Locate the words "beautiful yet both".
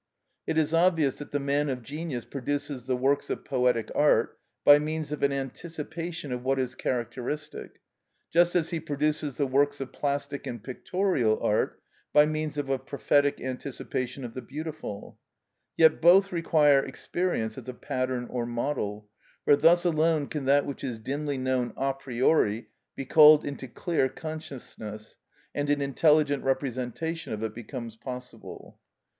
14.41-16.31